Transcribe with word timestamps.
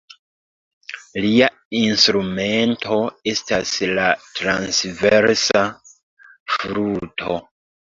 Lia 1.25 1.49
instrumento 1.79 2.97
estas 3.35 3.75
la 4.01 4.09
transversa 4.41 5.65
fluto. 6.57 7.41